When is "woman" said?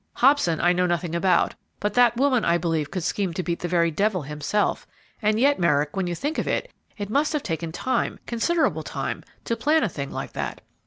2.17-2.43